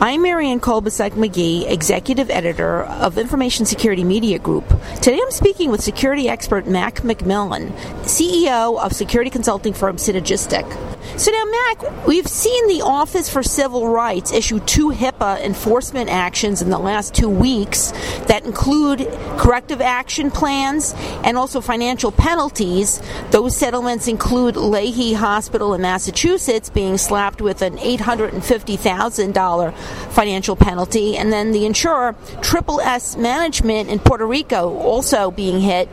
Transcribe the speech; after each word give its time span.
I'm 0.00 0.22
Marianne 0.22 0.60
Kolbasuk 0.60 1.10
McGee, 1.14 1.68
Executive 1.68 2.30
Editor 2.30 2.84
of 2.84 3.18
Information 3.18 3.66
Security 3.66 4.04
Media 4.04 4.38
Group. 4.38 4.64
Today 5.02 5.18
I'm 5.20 5.32
speaking 5.32 5.72
with 5.72 5.82
security 5.82 6.28
expert 6.28 6.68
Mac 6.68 6.98
McMillan, 6.98 7.72
CEO 8.02 8.80
of 8.80 8.92
security 8.92 9.28
consulting 9.28 9.72
firm 9.72 9.96
CynergisTek. 9.96 10.97
So 11.16 11.32
now, 11.32 11.44
Mac, 11.44 12.06
we've 12.06 12.28
seen 12.28 12.68
the 12.68 12.82
Office 12.82 13.28
for 13.28 13.42
Civil 13.42 13.88
Rights 13.88 14.30
issue 14.32 14.60
two 14.60 14.90
HIPAA 14.90 15.40
enforcement 15.40 16.10
actions 16.10 16.62
in 16.62 16.70
the 16.70 16.78
last 16.78 17.14
two 17.14 17.28
weeks 17.28 17.92
that 18.26 18.44
include 18.44 19.00
corrective 19.36 19.80
action 19.80 20.30
plans 20.30 20.94
and 21.24 21.36
also 21.36 21.60
financial 21.60 22.12
penalties. 22.12 23.02
Those 23.30 23.56
settlements 23.56 24.06
include 24.06 24.54
Lahey 24.54 25.14
Hospital 25.14 25.74
in 25.74 25.80
Massachusetts 25.82 26.70
being 26.70 26.98
slapped 26.98 27.40
with 27.40 27.62
an 27.62 27.78
$850,000 27.78 29.74
financial 30.12 30.54
penalty, 30.56 31.16
and 31.16 31.32
then 31.32 31.50
the 31.52 31.66
insurer 31.66 32.14
Triple 32.42 32.80
S 32.80 33.16
Management 33.16 33.88
in 33.88 33.98
Puerto 33.98 34.26
Rico 34.26 34.76
also 34.78 35.30
being 35.32 35.60
hit 35.60 35.88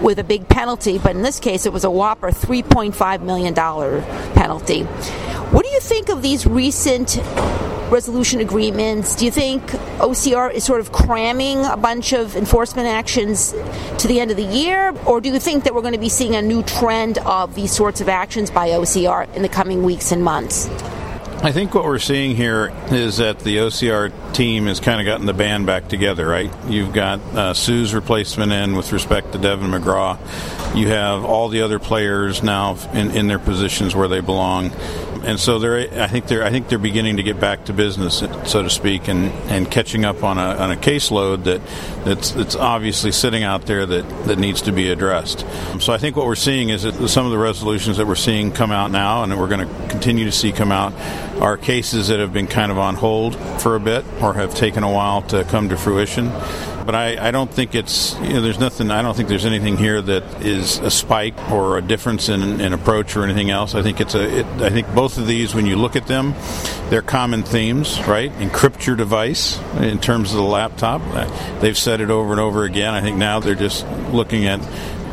with 0.00 0.18
a 0.18 0.24
big 0.24 0.48
penalty, 0.48 0.98
but 0.98 1.14
in 1.16 1.22
this 1.22 1.38
case 1.38 1.66
it 1.66 1.72
was 1.72 1.84
a 1.84 1.90
whopper 1.90 2.30
$3.5 2.30 3.22
million 3.22 3.54
penalty. 3.54 4.82
What 5.52 5.64
do 5.64 5.70
you 5.70 5.80
think 5.80 6.08
of 6.08 6.22
these 6.22 6.46
recent 6.46 7.16
resolution 7.90 8.40
agreements? 8.40 9.16
Do 9.16 9.24
you 9.24 9.30
think 9.30 9.62
OCR 9.98 10.52
is 10.52 10.64
sort 10.64 10.80
of 10.80 10.92
cramming 10.92 11.64
a 11.64 11.76
bunch 11.76 12.12
of 12.12 12.36
enforcement 12.36 12.86
actions 12.86 13.52
to 13.98 14.06
the 14.06 14.20
end 14.20 14.30
of 14.30 14.36
the 14.36 14.44
year? 14.44 14.94
Or 15.06 15.20
do 15.20 15.28
you 15.28 15.38
think 15.40 15.64
that 15.64 15.74
we're 15.74 15.80
going 15.82 15.94
to 15.94 15.98
be 15.98 16.08
seeing 16.08 16.36
a 16.36 16.42
new 16.42 16.62
trend 16.62 17.18
of 17.18 17.54
these 17.54 17.72
sorts 17.72 18.00
of 18.00 18.08
actions 18.08 18.50
by 18.50 18.68
OCR 18.68 19.34
in 19.34 19.42
the 19.42 19.48
coming 19.48 19.82
weeks 19.82 20.12
and 20.12 20.22
months? 20.22 20.68
I 21.42 21.52
think 21.52 21.74
what 21.74 21.84
we're 21.84 21.98
seeing 21.98 22.36
here 22.36 22.70
is 22.90 23.16
that 23.16 23.38
the 23.38 23.56
OCR 23.56 24.12
team 24.34 24.66
has 24.66 24.78
kind 24.78 25.00
of 25.00 25.06
gotten 25.06 25.24
the 25.24 25.32
band 25.32 25.64
back 25.64 25.88
together, 25.88 26.28
right? 26.28 26.52
You've 26.68 26.92
got 26.92 27.18
uh, 27.34 27.54
Sue's 27.54 27.94
replacement 27.94 28.52
in 28.52 28.76
with 28.76 28.92
respect 28.92 29.32
to 29.32 29.38
Deven 29.38 29.70
McGraw. 29.70 30.18
You 30.76 30.88
have 30.88 31.24
all 31.24 31.48
the 31.48 31.62
other 31.62 31.78
players 31.78 32.42
now 32.42 32.76
in, 32.92 33.12
in 33.12 33.26
their 33.26 33.38
positions 33.38 33.96
where 33.96 34.06
they 34.06 34.20
belong 34.20 34.70
and 35.24 35.38
so 35.38 35.58
they're 35.58 36.02
I 36.02 36.06
think 36.06 36.26
they're 36.26 36.44
I 36.44 36.50
think 36.50 36.68
they're 36.68 36.78
beginning 36.78 37.18
to 37.18 37.22
get 37.22 37.38
back 37.38 37.66
to 37.66 37.72
business, 37.72 38.18
so 38.18 38.62
to 38.62 38.70
speak, 38.70 39.08
and, 39.08 39.30
and 39.50 39.70
catching 39.70 40.04
up 40.04 40.22
on 40.22 40.38
a 40.38 40.56
on 40.56 40.70
a 40.70 40.76
caseload 40.76 41.44
that 41.44 41.60
that's 42.04 42.30
that's 42.30 42.56
obviously 42.56 43.12
sitting 43.12 43.42
out 43.42 43.66
there 43.66 43.84
that, 43.86 44.26
that 44.26 44.38
needs 44.38 44.62
to 44.62 44.72
be 44.72 44.90
addressed. 44.90 45.40
So 45.80 45.92
I 45.92 45.98
think 45.98 46.16
what 46.16 46.26
we're 46.26 46.34
seeing 46.34 46.70
is 46.70 46.84
that 46.84 47.08
some 47.08 47.26
of 47.26 47.32
the 47.32 47.38
resolutions 47.38 47.98
that 47.98 48.06
we're 48.06 48.14
seeing 48.14 48.52
come 48.52 48.70
out 48.70 48.90
now, 48.90 49.22
and 49.22 49.32
that 49.32 49.38
we're 49.38 49.48
going 49.48 49.68
to 49.68 49.88
continue 49.88 50.24
to 50.24 50.32
see 50.32 50.52
come 50.52 50.72
out, 50.72 50.92
are 51.40 51.56
cases 51.56 52.08
that 52.08 52.20
have 52.20 52.32
been 52.32 52.46
kind 52.46 52.70
of 52.70 52.78
on 52.78 52.94
hold 52.94 53.36
for 53.60 53.76
a 53.76 53.80
bit 53.80 54.04
or 54.20 54.34
have 54.34 54.54
taken 54.54 54.82
a 54.82 54.90
while 54.90 55.22
to 55.22 55.44
come 55.44 55.68
to 55.68 55.76
fruition 55.76 56.30
but 56.90 56.94
I, 56.94 57.28
I 57.28 57.30
don't 57.30 57.48
think 57.48 57.74
it's 57.74 58.14
you 58.20 58.30
know, 58.30 58.40
there's 58.40 58.58
nothing 58.58 58.90
I 58.90 59.02
don't 59.02 59.16
think 59.16 59.28
there's 59.28 59.44
anything 59.44 59.76
here 59.76 60.02
that 60.02 60.44
is 60.44 60.78
a 60.78 60.90
spike 60.90 61.38
or 61.50 61.78
a 61.78 61.82
difference 61.82 62.28
in, 62.28 62.60
in 62.60 62.72
approach 62.72 63.16
or 63.16 63.22
anything 63.22 63.50
else. 63.50 63.74
I 63.74 63.82
think 63.82 64.00
it's 64.00 64.14
a 64.14 64.40
it, 64.40 64.46
I 64.60 64.70
think 64.70 64.92
both 64.94 65.18
of 65.18 65.26
these 65.26 65.54
when 65.54 65.66
you 65.66 65.76
look 65.76 65.94
at 65.94 66.08
them, 66.08 66.34
they're 66.88 67.00
common 67.00 67.42
themes, 67.42 68.00
right? 68.08 68.32
Encrypt 68.38 68.86
your 68.86 68.96
device 68.96 69.60
in 69.76 70.00
terms 70.00 70.32
of 70.32 70.38
the 70.38 70.42
laptop. 70.42 71.00
They've 71.60 71.78
said 71.78 72.00
it 72.00 72.10
over 72.10 72.32
and 72.32 72.40
over 72.40 72.64
again. 72.64 72.94
I 72.94 73.00
think 73.00 73.16
now 73.16 73.40
they're 73.40 73.54
just 73.54 73.86
looking 74.12 74.46
at 74.46 74.60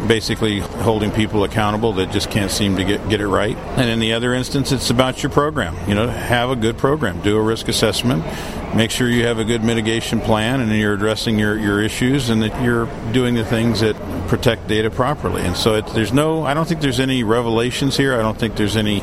basically 0.06 0.60
holding 0.60 1.12
people 1.12 1.44
accountable 1.44 1.94
that 1.94 2.12
just 2.12 2.30
can't 2.30 2.52
seem 2.52 2.76
to 2.78 2.84
get, 2.84 3.10
get 3.10 3.22
it 3.22 3.28
right. 3.28 3.58
And 3.58 3.90
in 3.90 4.00
the 4.00 4.14
other 4.14 4.34
instance, 4.34 4.72
it's 4.72 4.90
about 4.90 5.24
your 5.24 5.32
program. 5.32 5.76
You 5.90 5.96
know, 5.96 6.08
have 6.08 6.52
a 6.52 6.56
good 6.56 6.78
program, 6.78 7.22
do 7.22 7.38
a 7.38 7.42
risk 7.42 7.68
assessment, 7.68 8.24
make 8.76 8.92
sure 8.92 9.10
you 9.10 9.26
have 9.26 9.40
a 9.40 9.44
good 9.44 9.64
mitigation 9.64 10.22
plan 10.22 10.62
and 10.62 10.72
you're 10.72 10.94
addressing 10.94 11.40
your, 11.40 11.58
your 11.58 11.82
issues 11.82 12.30
and 12.30 12.44
that 12.44 12.62
you're 12.62 12.86
doing 13.12 13.34
the 13.34 13.46
things 13.46 13.80
that 13.80 13.96
protect 14.28 14.68
data 14.68 14.92
properly. 14.92 15.42
And 15.42 15.56
so 15.58 15.76
it, 15.76 15.88
there's 15.88 16.14
no, 16.14 16.44
I 16.44 16.54
don't 16.54 16.68
think 16.68 16.82
there's 16.82 17.00
any 17.00 17.24
revelations 17.24 17.98
here. 17.98 18.14
I 18.14 18.22
don't 18.22 18.38
think 18.38 18.56
there's 18.56 18.78
any 18.78 19.02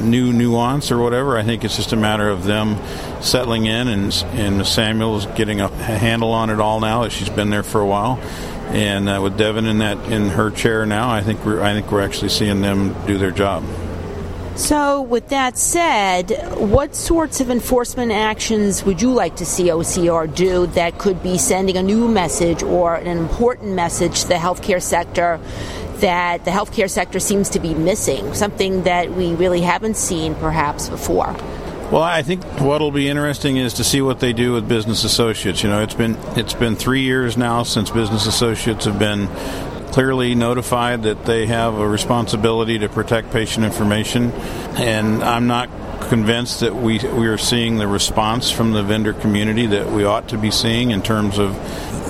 new 0.00 0.32
nuance 0.32 0.90
or 0.90 0.98
whatever. 0.98 1.38
I 1.38 1.42
think 1.42 1.64
it's 1.64 1.76
just 1.76 1.92
a 1.92 1.96
matter 1.96 2.28
of 2.28 2.44
them 2.44 2.76
settling 3.22 3.66
in 3.66 3.88
and, 3.88 4.12
and 4.32 4.66
Samuels 4.66 5.26
getting 5.26 5.60
a 5.60 5.68
handle 5.68 6.32
on 6.32 6.50
it 6.50 6.60
all 6.60 6.80
now 6.80 7.04
as 7.04 7.12
she's 7.12 7.30
been 7.30 7.50
there 7.50 7.62
for 7.62 7.80
a 7.80 7.86
while 7.86 8.20
and 8.68 9.08
uh, 9.08 9.20
with 9.22 9.38
Deven 9.38 9.68
in 9.68 9.78
that 9.78 9.98
in 10.10 10.28
her 10.30 10.50
chair 10.50 10.86
now, 10.86 11.10
I 11.10 11.22
think 11.22 11.44
we're 11.44 11.62
I 11.62 11.72
think 11.72 11.90
we're 11.90 12.02
actually 12.02 12.30
seeing 12.30 12.60
them 12.60 12.94
do 13.06 13.18
their 13.18 13.30
job. 13.30 13.64
So, 14.56 15.02
with 15.02 15.30
that 15.30 15.58
said, 15.58 16.30
what 16.56 16.94
sorts 16.94 17.40
of 17.40 17.50
enforcement 17.50 18.12
actions 18.12 18.84
would 18.84 19.02
you 19.02 19.12
like 19.12 19.34
to 19.36 19.44
see 19.44 19.64
OCR 19.64 20.32
do 20.32 20.66
that 20.68 20.96
could 20.96 21.24
be 21.24 21.38
sending 21.38 21.76
a 21.76 21.82
new 21.82 22.06
message 22.06 22.62
or 22.62 22.94
an 22.94 23.18
important 23.18 23.72
message 23.72 24.22
to 24.22 24.28
the 24.28 24.34
healthcare 24.34 24.80
sector 24.80 25.40
that 25.96 26.44
the 26.44 26.52
healthcare 26.52 26.88
sector 26.88 27.18
seems 27.18 27.48
to 27.50 27.58
be 27.58 27.74
missing, 27.74 28.32
something 28.32 28.84
that 28.84 29.10
we 29.10 29.34
really 29.34 29.60
haven't 29.60 29.96
seen 29.96 30.36
perhaps 30.36 30.88
before? 30.88 31.34
Well, 31.90 32.02
I 32.02 32.22
think 32.22 32.42
what'll 32.60 32.90
be 32.90 33.08
interesting 33.08 33.56
is 33.56 33.74
to 33.74 33.84
see 33.84 34.00
what 34.00 34.18
they 34.18 34.32
do 34.32 34.54
with 34.54 34.68
business 34.68 35.04
associates. 35.04 35.62
You 35.62 35.68
know, 35.68 35.82
it's 35.82 35.94
been 35.94 36.16
it's 36.36 36.54
been 36.54 36.76
three 36.76 37.02
years 37.02 37.36
now 37.36 37.62
since 37.62 37.90
business 37.90 38.26
associates 38.26 38.86
have 38.86 38.98
been 38.98 39.28
clearly 39.92 40.34
notified 40.34 41.04
that 41.04 41.24
they 41.24 41.46
have 41.46 41.74
a 41.74 41.86
responsibility 41.86 42.78
to 42.78 42.88
protect 42.88 43.30
patient 43.30 43.64
information, 43.64 44.32
and 44.76 45.22
I'm 45.22 45.46
not 45.46 45.68
convinced 46.08 46.60
that 46.60 46.74
we 46.74 46.98
we 46.98 47.28
are 47.28 47.38
seeing 47.38 47.76
the 47.76 47.86
response 47.86 48.50
from 48.50 48.72
the 48.72 48.82
vendor 48.82 49.12
community 49.12 49.66
that 49.66 49.92
we 49.92 50.04
ought 50.04 50.28
to 50.30 50.38
be 50.38 50.50
seeing 50.50 50.90
in 50.90 51.02
terms 51.02 51.38
of 51.38 51.54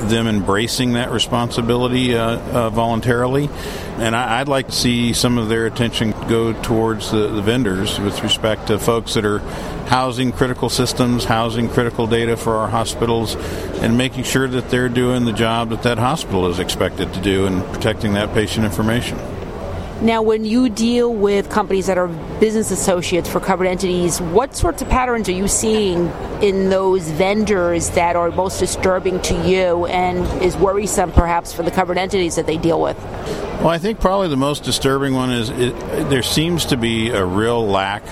them 0.08 0.26
embracing 0.26 0.94
that 0.94 1.10
responsibility 1.10 2.16
uh, 2.16 2.38
uh, 2.38 2.70
voluntarily. 2.70 3.48
And 3.96 4.16
I, 4.16 4.40
would 4.40 4.48
like 4.48 4.66
to 4.66 4.72
see 4.72 5.12
some 5.12 5.38
of 5.38 5.48
their 5.48 5.66
attention 5.66 6.12
go 6.28 6.52
towards 6.62 7.10
the, 7.10 7.28
the 7.28 7.42
vendors 7.42 7.98
with 8.00 8.22
respect 8.22 8.66
to 8.68 8.78
folks 8.78 9.14
that 9.14 9.24
are 9.24 9.38
housing 9.86 10.32
critical 10.32 10.68
systems, 10.68 11.24
housing 11.24 11.68
critical 11.68 12.06
data 12.06 12.36
for 12.36 12.56
our 12.56 12.68
hospitals, 12.68 13.36
and 13.80 13.96
making 13.96 14.24
sure 14.24 14.48
that 14.48 14.70
they're 14.70 14.88
doing 14.88 15.24
the 15.24 15.32
job 15.32 15.70
that 15.70 15.82
that 15.82 15.98
hospital 15.98 16.48
is 16.48 16.58
expected 16.58 17.12
to 17.14 17.20
do 17.20 17.46
in 17.46 17.62
protecting 17.72 18.14
that 18.14 18.32
patient 18.34 18.64
information. 18.64 19.18
Now, 20.04 20.20
when 20.20 20.44
you 20.44 20.68
deal 20.68 21.14
with 21.14 21.48
companies 21.48 21.86
that 21.86 21.96
are 21.96 22.08
business 22.38 22.70
associates 22.70 23.26
for 23.26 23.40
covered 23.40 23.64
entities, 23.64 24.20
what 24.20 24.54
sorts 24.54 24.82
of 24.82 24.90
patterns 24.90 25.30
are 25.30 25.32
you 25.32 25.48
seeing 25.48 26.08
in 26.42 26.68
those 26.68 27.10
vendors 27.12 27.88
that 27.92 28.14
are 28.14 28.30
most 28.30 28.60
disturbing 28.60 29.18
to 29.22 29.48
you 29.48 29.86
and 29.86 30.18
is 30.42 30.58
worrisome 30.58 31.10
perhaps 31.10 31.54
for 31.54 31.62
the 31.62 31.70
covered 31.70 31.96
entities 31.96 32.36
that 32.36 32.44
they 32.44 32.58
deal 32.58 32.82
with? 32.82 32.98
Well, 33.64 33.72
I 33.72 33.78
think 33.78 33.98
probably 33.98 34.28
the 34.28 34.36
most 34.36 34.64
disturbing 34.64 35.14
one 35.14 35.32
is 35.32 35.48
it, 35.48 35.74
there 36.10 36.22
seems 36.22 36.66
to 36.66 36.76
be 36.76 37.08
a 37.08 37.24
real 37.24 37.66
lack 37.66 38.02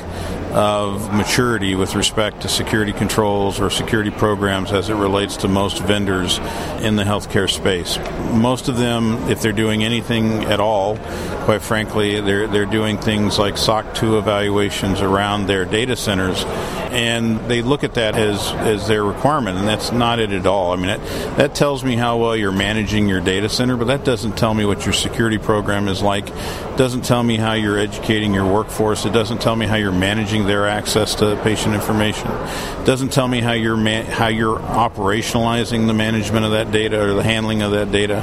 of 0.54 1.12
maturity 1.12 1.74
with 1.74 1.94
respect 1.94 2.40
to 2.40 2.48
security 2.48 2.94
controls 2.94 3.60
or 3.60 3.68
security 3.68 4.10
programs 4.10 4.72
as 4.72 4.88
it 4.88 4.94
relates 4.94 5.36
to 5.36 5.48
most 5.48 5.82
vendors 5.82 6.38
in 6.80 6.96
the 6.96 7.04
healthcare 7.04 7.50
space. 7.50 7.98
Most 8.32 8.68
of 8.68 8.78
them, 8.78 9.28
if 9.28 9.42
they're 9.42 9.52
doing 9.52 9.84
anything 9.84 10.42
at 10.44 10.58
all, 10.58 10.96
quite 11.44 11.60
frankly, 11.60 12.18
they're, 12.22 12.46
they're 12.46 12.64
doing 12.64 12.96
things 12.96 13.38
like 13.38 13.58
SOC 13.58 13.94
2 13.94 14.16
evaluations 14.16 15.02
around 15.02 15.48
their 15.48 15.66
data 15.66 15.96
centers, 15.96 16.44
and 16.92 17.40
they 17.48 17.62
look 17.62 17.84
at 17.84 17.94
that 17.94 18.16
as, 18.16 18.52
as 18.52 18.86
their 18.86 19.02
requirement, 19.02 19.58
and 19.58 19.66
that's 19.66 19.92
not 19.92 20.20
it 20.20 20.30
at 20.30 20.46
all. 20.46 20.72
I 20.72 20.76
mean, 20.76 20.86
that, 20.86 21.36
that 21.38 21.54
tells 21.54 21.82
me 21.82 21.96
how 21.96 22.18
well 22.18 22.36
you're 22.36 22.52
managing 22.52 23.08
your 23.08 23.20
data 23.20 23.48
center, 23.48 23.76
but 23.76 23.86
that 23.86 24.04
doesn't 24.04 24.36
tell 24.36 24.52
me 24.52 24.66
what 24.66 24.84
your 24.84 24.92
security 24.92 25.38
program 25.38 25.88
is 25.88 26.02
like. 26.02 26.28
It 26.28 26.76
doesn't 26.76 27.06
tell 27.06 27.22
me 27.22 27.36
how 27.36 27.54
you're 27.54 27.78
educating 27.78 28.34
your 28.34 28.46
workforce. 28.46 29.06
It 29.06 29.12
doesn't 29.12 29.40
tell 29.40 29.56
me 29.56 29.66
how 29.66 29.76
you're 29.76 29.90
managing 29.90 30.46
their 30.46 30.68
access 30.68 31.14
to 31.16 31.40
patient 31.42 31.74
information. 31.74 32.28
It 32.28 32.84
doesn't 32.84 33.12
tell 33.12 33.28
me 33.28 33.40
how 33.40 33.52
you're 33.52 33.76
how 34.04 34.28
you're 34.28 34.58
operationalizing 34.58 35.86
the 35.86 35.94
management 35.94 36.44
of 36.44 36.52
that 36.52 36.72
data 36.72 37.02
or 37.02 37.14
the 37.14 37.22
handling 37.22 37.62
of 37.62 37.72
that 37.72 37.90
data. 37.90 38.16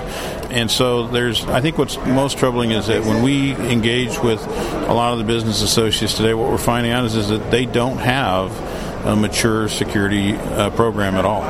And 0.51 0.69
so 0.69 1.07
there's 1.07 1.45
I 1.45 1.61
think 1.61 1.77
what's 1.77 1.97
most 1.97 2.37
troubling 2.37 2.71
is 2.71 2.87
that 2.87 3.05
when 3.05 3.23
we 3.23 3.53
engage 3.53 4.19
with 4.19 4.45
a 4.45 4.93
lot 4.93 5.13
of 5.13 5.19
the 5.19 5.25
business 5.25 5.61
associates 5.61 6.15
today, 6.15 6.33
what 6.33 6.49
we're 6.49 6.57
finding 6.57 6.91
out 6.91 7.05
is, 7.05 7.15
is 7.15 7.29
that 7.29 7.51
they 7.51 7.65
don't 7.65 7.97
have 7.97 8.51
a 9.05 9.15
mature 9.15 9.67
security 9.67 10.35
uh, 10.35 10.69
program 10.71 11.15
at 11.15 11.25
all. 11.25 11.43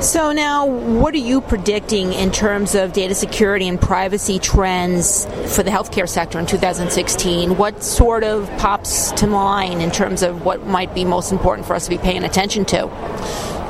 So, 0.00 0.30
now 0.30 0.66
what 0.66 1.12
are 1.14 1.18
you 1.18 1.40
predicting 1.40 2.12
in 2.12 2.30
terms 2.30 2.76
of 2.76 2.92
data 2.92 3.16
security 3.16 3.66
and 3.66 3.80
privacy 3.80 4.38
trends 4.38 5.24
for 5.54 5.64
the 5.64 5.70
healthcare 5.70 6.08
sector 6.08 6.38
in 6.38 6.46
2016? 6.46 7.56
What 7.56 7.82
sort 7.82 8.22
of 8.22 8.48
pops 8.58 9.10
to 9.12 9.26
mind 9.26 9.82
in 9.82 9.90
terms 9.90 10.22
of 10.22 10.44
what 10.44 10.66
might 10.66 10.94
be 10.94 11.04
most 11.04 11.32
important 11.32 11.66
for 11.66 11.74
us 11.74 11.84
to 11.84 11.90
be 11.90 11.98
paying 11.98 12.22
attention 12.22 12.64
to? 12.66 12.86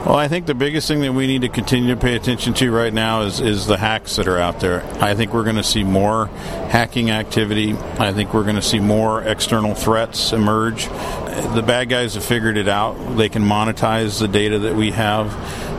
Well, 0.06 0.16
I 0.16 0.28
think 0.28 0.46
the 0.46 0.54
biggest 0.54 0.86
thing 0.88 1.00
that 1.00 1.12
we 1.12 1.26
need 1.26 1.42
to 1.42 1.48
continue 1.48 1.94
to 1.94 2.00
pay 2.00 2.14
attention 2.14 2.54
to 2.54 2.70
right 2.70 2.94
now 2.94 3.22
is, 3.22 3.40
is 3.40 3.66
the 3.66 3.76
hacks 3.76 4.16
that 4.16 4.28
are 4.28 4.38
out 4.38 4.60
there. 4.60 4.82
I 5.02 5.14
think 5.14 5.34
we're 5.34 5.44
going 5.44 5.56
to 5.56 5.64
see 5.64 5.82
more 5.82 6.26
hacking 6.26 7.10
activity. 7.10 7.74
I 7.74 8.12
think 8.12 8.32
we're 8.32 8.44
going 8.44 8.56
to 8.56 8.62
see 8.62 8.78
more 8.78 9.22
external 9.22 9.74
threats 9.74 10.32
emerge. 10.32 10.86
The 10.86 11.64
bad 11.66 11.88
guys 11.88 12.14
have 12.14 12.24
figured 12.24 12.56
it 12.56 12.68
out. 12.68 12.94
They 13.16 13.28
can 13.28 13.42
monetize 13.42 14.20
the 14.20 14.28
data 14.28 14.60
that 14.60 14.76
we 14.76 14.92
have. 14.92 15.34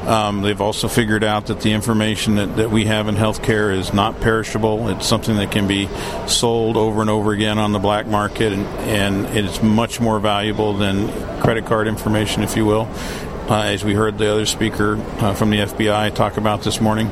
Um, 0.07 0.41
they've 0.41 0.59
also 0.61 0.87
figured 0.87 1.23
out 1.23 1.47
that 1.47 1.61
the 1.61 1.71
information 1.71 2.35
that, 2.35 2.57
that 2.57 2.71
we 2.71 2.85
have 2.85 3.07
in 3.07 3.15
healthcare 3.15 3.75
is 3.75 3.93
not 3.93 4.19
perishable. 4.19 4.89
It's 4.89 5.07
something 5.07 5.37
that 5.37 5.51
can 5.51 5.67
be 5.67 5.87
sold 6.27 6.77
over 6.77 7.01
and 7.01 7.09
over 7.09 7.31
again 7.31 7.57
on 7.57 7.71
the 7.71 7.79
black 7.79 8.05
market, 8.05 8.51
and, 8.53 8.65
and 8.79 9.25
it's 9.37 9.61
much 9.63 9.99
more 9.99 10.19
valuable 10.19 10.73
than 10.73 11.09
credit 11.41 11.65
card 11.65 11.87
information, 11.87 12.43
if 12.43 12.57
you 12.57 12.65
will. 12.65 12.87
As 13.51 13.83
we 13.83 13.95
heard 13.95 14.19
the 14.19 14.31
other 14.31 14.45
speaker 14.45 14.97
uh, 15.17 15.33
from 15.33 15.49
the 15.49 15.57
FBI 15.57 16.13
talk 16.13 16.37
about 16.37 16.61
this 16.61 16.79
morning, 16.79 17.07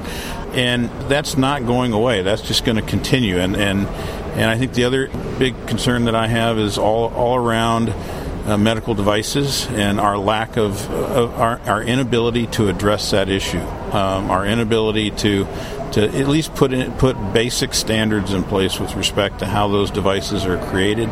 and 0.54 0.88
that's 1.10 1.36
not 1.36 1.66
going 1.66 1.94
away. 1.94 2.22
That's 2.22 2.44
just 2.44 2.63
going 2.63 2.75
to 2.75 2.84
continue, 2.84 3.39
and 3.39 3.56
and 3.56 3.88
and 3.88 4.50
I 4.50 4.56
think 4.60 4.74
the 4.74 4.84
other 4.84 5.07
big 5.39 5.66
concern 5.66 6.06
that 6.06 6.13
I 6.13 6.28
have 6.28 6.60
is 6.60 6.78
all 6.78 7.12
all 7.16 7.36
around 7.36 7.89
uh, 7.89 8.56
medical 8.56 8.94
devices 8.94 9.66
and 9.72 10.00
our 10.00 10.18
lack 10.18 10.57
of, 10.57 10.89
of 10.92 11.34
our, 11.39 11.60
our, 11.62 11.84
inability 11.84 12.48
to 12.48 12.69
address 12.69 13.12
that 13.12 13.28
issue, 13.30 13.60
um, 13.60 14.31
our 14.31 14.45
inability 14.45 15.12
to 15.12 15.45
to 15.94 16.04
at 16.04 16.28
least 16.28 16.54
put 16.56 16.74
in, 16.74 16.92
put 16.94 17.16
basic 17.34 17.74
standards 17.74 18.34
in 18.34 18.44
place 18.44 18.80
with 18.80 18.95
respect 18.95 19.39
to 19.39 19.45
how 19.45 19.68
those 19.68 19.92
devices 19.92 20.45
are 20.45 20.57
created, 20.69 21.10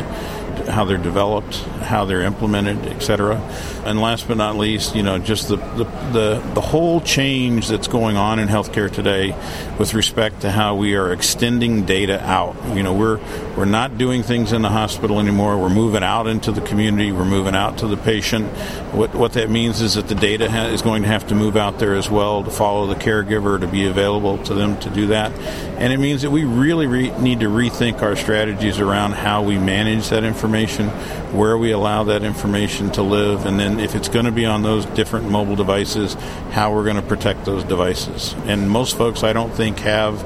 how 0.68 0.86
they're 0.86 0.98
developed, 0.98 1.56
how 1.82 2.06
they're 2.06 2.22
implemented, 2.22 2.86
etc. 2.88 3.38
And 3.86 4.02
last 4.02 4.28
but 4.28 4.38
not 4.38 4.56
least, 4.56 4.96
you 4.96 5.04
know, 5.04 5.20
just 5.20 5.48
the, 5.48 5.58
the, 5.58 5.84
the, 6.12 6.52
the 6.54 6.62
whole 6.62 7.02
change 7.02 7.68
that's 7.68 7.88
going 7.88 8.18
on 8.18 8.40
in 8.40 8.48
healthcare 8.48 8.92
today 8.92 9.36
with 9.78 9.94
respect 9.94 10.42
to 10.42 10.52
how 10.52 10.76
we 10.76 10.96
are 10.96 11.12
extending 11.12 11.86
data 11.86 12.24
out. 12.24 12.56
You 12.76 12.84
know, 12.84 12.94
we're 12.94 13.20
we're 13.56 13.66
not 13.66 13.98
doing 13.98 14.24
things 14.24 14.52
in 14.52 14.62
the 14.62 14.70
hospital 14.70 15.20
anymore. 15.20 15.58
We're 15.58 15.70
moving 15.70 16.04
out 16.04 16.28
into 16.28 16.52
the 16.52 16.62
community. 16.62 17.12
We're 17.12 17.26
moving 17.26 17.56
out 17.56 17.80
to 17.80 17.88
the 17.88 17.98
patient. 17.98 18.48
What 18.94 19.14
what 19.14 19.34
that 19.34 19.50
means 19.50 19.82
is 19.82 19.96
that 19.96 20.08
the 20.08 20.16
data 20.16 20.50
ha- 20.50 20.68
is 20.68 20.82
going 20.82 21.04
to 21.04 21.08
have 21.08 21.28
to 21.28 21.36
move 21.36 21.56
out 21.56 21.80
there 21.80 21.96
as 21.96 22.10
well 22.10 22.44
to 22.44 22.52
follow 22.52 22.88
the 22.88 22.96
caregiver 22.96 23.60
to 23.60 23.68
be 23.68 23.86
available 23.86 24.38
to 24.46 24.54
them 24.54 24.65
to 24.80 24.90
do 24.90 25.08
that. 25.08 25.32
And 25.80 25.94
it 25.94 26.00
means 26.00 26.22
that 26.24 26.32
we 26.32 26.44
really 26.44 26.88
re- 26.88 27.18
need 27.20 27.42
to 27.42 27.48
rethink 27.48 28.02
our 28.02 28.16
strategies 28.16 28.80
around 28.80 29.14
how 29.14 29.44
we 29.44 29.58
manage 29.58 30.10
that 30.10 30.24
information, 30.24 30.90
where 31.38 31.58
we 31.58 31.72
allow 31.72 32.04
that 32.06 32.24
information 32.24 32.92
to 32.92 33.02
live, 33.02 33.46
and 33.46 33.60
then 33.60 33.80
if 33.80 33.96
it's 33.96 34.10
going 34.10 34.26
to 34.26 34.32
be 34.32 34.46
on 34.46 34.64
those 34.64 34.86
different 34.88 35.30
mobile 35.30 35.56
devices, 35.56 36.16
how 36.52 36.74
we're 36.74 36.84
going 36.84 36.96
to 36.96 37.02
protect 37.02 37.46
those 37.46 37.64
devices. 37.64 38.34
And 38.46 38.70
most 38.70 38.98
folks, 38.98 39.24
I 39.24 39.34
don't 39.34 39.54
think, 39.54 39.80
have 39.80 40.22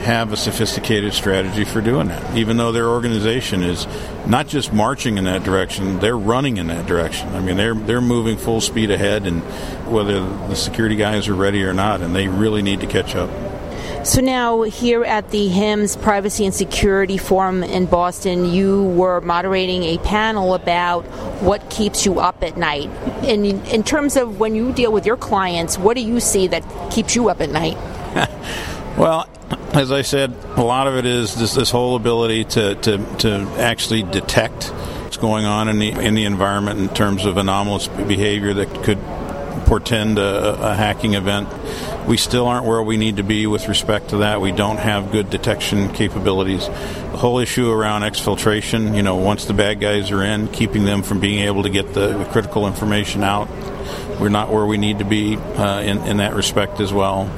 have 0.00 0.32
a 0.32 0.36
sophisticated 0.36 1.12
strategy 1.12 1.64
for 1.64 1.80
doing 1.80 2.08
that. 2.08 2.36
Even 2.36 2.56
though 2.56 2.72
their 2.72 2.88
organization 2.88 3.62
is 3.62 3.86
not 4.26 4.48
just 4.48 4.72
marching 4.72 5.18
in 5.18 5.24
that 5.24 5.44
direction, 5.44 5.98
they're 5.98 6.16
running 6.16 6.56
in 6.56 6.68
that 6.68 6.86
direction. 6.86 7.28
I 7.30 7.40
mean, 7.40 7.56
they're 7.56 7.74
they're 7.74 8.00
moving 8.00 8.36
full 8.36 8.60
speed 8.60 8.90
ahead, 8.90 9.26
and 9.26 9.42
whether 9.92 10.20
the 10.20 10.56
security 10.56 10.96
guys 10.96 11.28
are 11.28 11.34
ready 11.34 11.62
or 11.64 11.74
not, 11.74 12.00
and 12.00 12.14
they 12.14 12.28
really 12.28 12.62
need 12.62 12.80
to 12.80 12.86
catch 12.86 13.14
up. 13.14 13.30
So 14.02 14.22
now, 14.22 14.62
here 14.62 15.04
at 15.04 15.30
the 15.30 15.48
HIMSS 15.48 16.00
Privacy 16.00 16.46
and 16.46 16.54
Security 16.54 17.18
Forum 17.18 17.62
in 17.62 17.84
Boston, 17.84 18.46
you 18.46 18.84
were 18.84 19.20
moderating 19.20 19.82
a 19.82 19.98
panel 19.98 20.54
about 20.54 21.02
what 21.42 21.68
keeps 21.68 22.06
you 22.06 22.18
up 22.18 22.42
at 22.42 22.56
night. 22.56 22.88
In 23.24 23.44
in 23.44 23.82
terms 23.82 24.16
of 24.16 24.40
when 24.40 24.54
you 24.54 24.72
deal 24.72 24.90
with 24.90 25.04
your 25.04 25.18
clients, 25.18 25.76
what 25.76 25.96
do 25.96 26.02
you 26.02 26.18
see 26.18 26.46
that 26.46 26.64
keeps 26.90 27.14
you 27.14 27.28
up 27.28 27.42
at 27.42 27.50
night? 27.50 27.76
well, 28.96 29.28
as 29.74 29.92
I 29.92 30.00
said, 30.00 30.34
a 30.56 30.62
lot 30.62 30.86
of 30.86 30.96
it 30.96 31.04
is 31.04 31.34
this, 31.34 31.54
this 31.54 31.70
whole 31.70 31.94
ability 31.94 32.44
to, 32.44 32.74
to, 32.76 33.16
to 33.18 33.28
actually 33.58 34.02
detect 34.02 34.64
what's 35.04 35.18
going 35.18 35.44
on 35.44 35.68
in 35.68 35.78
the 35.78 35.90
in 35.90 36.14
the 36.14 36.24
environment 36.24 36.80
in 36.80 36.88
terms 36.88 37.26
of 37.26 37.36
anomalous 37.36 37.88
behavior 37.88 38.54
that 38.54 38.82
could 38.82 38.98
portend 39.66 40.18
a, 40.18 40.70
a, 40.70 40.74
hacking 40.74 41.14
event. 41.14 41.48
We 42.10 42.16
still 42.16 42.48
aren't 42.48 42.66
where 42.66 42.82
we 42.82 42.96
need 42.96 43.18
to 43.18 43.22
be 43.22 43.46
with 43.46 43.68
respect 43.68 44.08
to 44.08 44.16
that. 44.16 44.40
We 44.40 44.50
don't 44.50 44.78
have 44.78 45.12
good 45.12 45.30
detection 45.30 45.92
capabilities. 45.92 46.66
The 46.66 47.16
whole 47.16 47.38
issue 47.38 47.70
around 47.70 48.02
exfiltration, 48.02 48.96
you 48.96 49.02
know, 49.02 49.14
once 49.14 49.44
the 49.44 49.52
bad 49.52 49.78
guys 49.78 50.10
are 50.10 50.20
in, 50.20 50.48
keeping 50.48 50.84
them 50.84 51.04
from 51.04 51.20
being 51.20 51.44
able 51.44 51.62
to 51.62 51.70
get 51.70 51.94
the 51.94 52.24
critical 52.32 52.66
information 52.66 53.22
out 53.22 53.46
we're 54.20 54.28
not 54.28 54.52
where 54.52 54.66
we 54.66 54.76
need 54.76 54.98
to 54.98 55.04
be 55.04 55.36
uh, 55.36 55.80
in, 55.80 55.98
in 56.06 56.16
that 56.18 56.34
respect 56.34 56.78
as 56.80 56.92
well. 56.92 57.30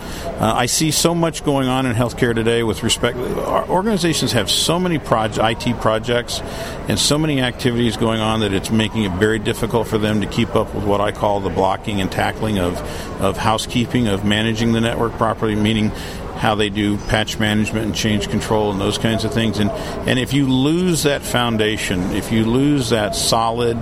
Uh, 0.43 0.53
I 0.55 0.67
see 0.67 0.91
so 0.91 1.15
much 1.15 1.45
going 1.45 1.69
on 1.69 1.87
in 1.87 1.95
healthcare 1.95 2.35
today 2.35 2.65
with 2.65 2.83
respect. 2.83 3.17
Our 3.17 3.69
organizations 3.69 4.33
have 4.33 4.51
so 4.51 4.81
many 4.81 4.97
IT 4.97 5.81
projects 5.81 6.41
and 6.89 6.99
so 6.99 7.19
many 7.19 7.41
activities 7.41 7.97
going 7.97 8.21
on 8.21 8.41
that 8.41 8.53
it's 8.53 8.71
making 8.71 9.05
it 9.05 9.13
very 9.13 9.39
difficult 9.39 9.87
for 9.87 9.99
them 9.99 10.21
to 10.21 10.27
keep 10.27 10.57
up 10.57 10.75
with 10.75 10.85
what 10.85 11.01
I 11.01 11.13
call 11.13 11.41
the 11.41 11.51
blocking 11.51 12.01
and 12.01 12.11
tackling 12.11 12.59
of, 12.59 12.77
of 13.21 13.37
housekeeping, 13.37 14.09
of 14.09 14.25
managing 14.25 14.73
the 14.73 14.81
network 14.81 15.13
properly, 15.13 15.55
meaning 15.55 15.93
how 16.43 16.57
they 16.57 16.69
do 16.69 16.99
patch 17.07 17.39
management 17.39 17.87
and 17.87 17.95
change 17.95 18.29
control 18.29 18.73
and 18.73 18.81
those 18.81 18.99
kinds 18.99 19.25
of 19.25 19.33
things. 19.33 19.61
And 19.61 19.71
and 20.09 20.19
if 20.19 20.33
you 20.33 20.47
lose 20.47 21.05
that 21.05 21.23
foundation, 21.23 22.01
if 22.17 22.33
you 22.33 22.45
lose 22.45 22.91
that 22.91 23.15
solid 23.15 23.81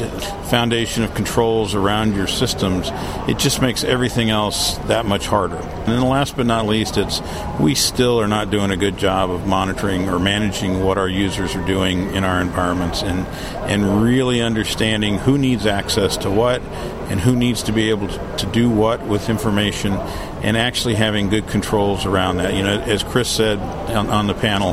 foundation 0.50 1.02
of 1.02 1.14
controls 1.14 1.74
around 1.74 2.14
your 2.14 2.26
systems, 2.26 2.90
it 3.26 3.38
just 3.38 3.62
makes 3.62 3.82
everything 3.82 4.28
else 4.28 4.76
that 4.88 5.06
much 5.06 5.26
harder. 5.26 5.56
And 5.56 5.86
then 5.86 6.02
last 6.02 6.36
but 6.36 6.44
not 6.44 6.66
least, 6.66 6.98
it's 6.98 7.22
we 7.58 7.74
still 7.74 8.20
are 8.20 8.28
not 8.28 8.50
doing 8.50 8.70
a 8.70 8.76
good 8.76 8.98
job 8.98 9.30
of 9.30 9.46
monitoring 9.46 10.10
or 10.10 10.18
managing 10.18 10.84
what 10.84 10.98
our 10.98 11.08
users 11.08 11.56
are 11.56 11.66
doing 11.66 12.14
in 12.14 12.24
our 12.24 12.42
environments 12.42 13.02
and 13.02 13.26
and 13.70 14.02
really 14.02 14.42
understanding 14.42 15.16
who 15.16 15.38
needs 15.38 15.64
access 15.64 16.18
to 16.18 16.30
what 16.30 16.60
and 17.10 17.20
who 17.20 17.34
needs 17.34 17.64
to 17.64 17.72
be 17.72 17.90
able 17.90 18.08
to 18.36 18.46
do 18.46 18.70
what 18.70 19.04
with 19.04 19.28
information 19.28 19.92
and 20.42 20.56
actually 20.56 20.94
having 20.94 21.28
good 21.28 21.46
controls 21.48 22.06
around 22.06 22.36
that. 22.36 22.54
You 22.54 22.62
know, 22.62 22.80
as 22.80 23.02
Chris 23.02 23.28
said 23.28 23.58
on, 23.58 24.08
on 24.08 24.28
the 24.28 24.34
panel, 24.34 24.72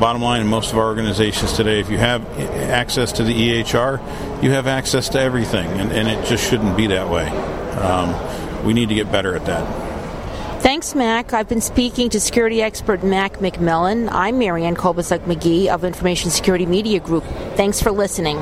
bottom 0.00 0.22
line 0.22 0.40
in 0.40 0.46
most 0.46 0.72
of 0.72 0.78
our 0.78 0.86
organizations 0.86 1.52
today, 1.52 1.80
if 1.80 1.90
you 1.90 1.98
have 1.98 2.26
access 2.38 3.12
to 3.12 3.22
the 3.22 3.32
EHR, 3.34 4.42
you 4.42 4.50
have 4.50 4.66
access 4.66 5.10
to 5.10 5.20
everything, 5.20 5.66
and, 5.72 5.92
and 5.92 6.08
it 6.08 6.26
just 6.26 6.48
shouldn't 6.48 6.74
be 6.74 6.86
that 6.88 7.08
way. 7.10 7.28
Um, 7.76 8.64
we 8.64 8.72
need 8.72 8.88
to 8.88 8.94
get 8.94 9.12
better 9.12 9.36
at 9.36 9.44
that. 9.44 9.84
Thanks, 10.62 10.94
Mac. 10.94 11.34
I've 11.34 11.50
been 11.50 11.60
speaking 11.60 12.08
to 12.08 12.18
security 12.18 12.62
expert 12.62 13.04
Mac 13.04 13.34
McMillan. 13.34 14.08
I'm 14.10 14.38
Marianne 14.38 14.76
Kolbasuk 14.76 15.18
McGee 15.26 15.66
of 15.66 15.84
Information 15.84 16.30
Security 16.30 16.64
Media 16.64 17.00
Group. 17.00 17.24
Thanks 17.56 17.82
for 17.82 17.90
listening. 17.90 18.38